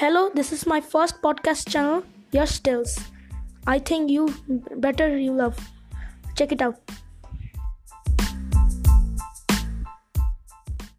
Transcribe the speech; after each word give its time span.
Hello, 0.00 0.30
this 0.32 0.50
is 0.50 0.64
my 0.64 0.80
first 0.80 1.20
podcast 1.20 1.68
channel, 1.68 2.02
Your 2.32 2.46
Stills. 2.46 2.98
I 3.66 3.78
think 3.78 4.10
you 4.10 4.32
better 4.76 5.18
you 5.18 5.30
love. 5.30 5.58
Check 6.36 6.52
it 6.52 6.62
out. 6.62 6.80